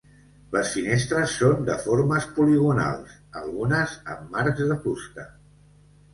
Les 0.53 0.69
finestres 0.77 1.35
són 1.41 1.67
de 1.67 1.75
formes 1.83 2.25
poligonals, 2.39 3.13
algunes 3.43 3.95
amb 4.17 4.35
marcs 4.39 4.67
de 4.73 4.81
fusta. 4.89 5.29